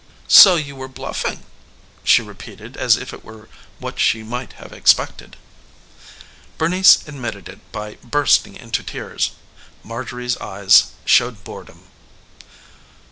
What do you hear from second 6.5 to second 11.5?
Bernice admitted it by bursting into tears. Marjorie's eyes showed